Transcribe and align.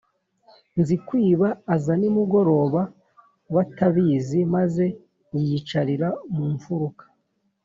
Nzikwiba 0.79 1.47
aza 1.75 1.93
nimugoroba 1.99 2.81
batabizi, 3.55 4.39
maze 4.55 4.83
yiyicarira 5.33 6.07
mu 6.35 6.45
mfuruka 6.55 7.03